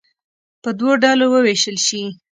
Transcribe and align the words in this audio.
په 0.61 0.69
دوو 0.77 0.91
ډلو 1.03 1.25
ووېشل 1.29 1.77
شي. 1.87 2.03